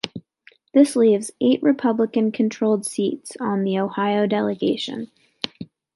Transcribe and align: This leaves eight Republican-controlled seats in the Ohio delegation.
This 0.73 0.95
leaves 0.95 1.29
eight 1.41 1.61
Republican-controlled 1.61 2.87
seats 2.87 3.37
in 3.39 3.63
the 3.63 3.77
Ohio 3.77 4.25
delegation. 4.25 5.11